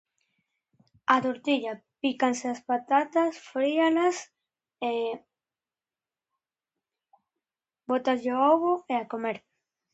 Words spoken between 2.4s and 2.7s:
as